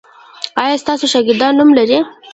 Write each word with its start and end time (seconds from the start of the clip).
ایا 0.61 0.75
ستاسو 0.83 1.05
شاګردان 1.13 1.53
نوم 1.57 1.69
لری؟ 1.77 1.99